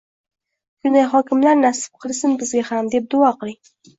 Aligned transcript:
Shunday 0.85 1.05
hokimlar 1.11 1.59
nasib 1.59 2.01
qilsin 2.05 2.35
bizga 2.39 2.65
ham, 2.73 2.91
deb 2.97 3.09
duo 3.15 3.33
qiling 3.45 3.63